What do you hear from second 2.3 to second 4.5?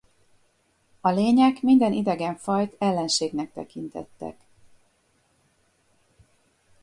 fajt ellenségnek tekintettek.